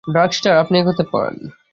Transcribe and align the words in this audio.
Darkstar, 0.07 0.53
আপনি 0.57 0.75
এগোতে 0.79 1.03
পারেন। 1.11 1.37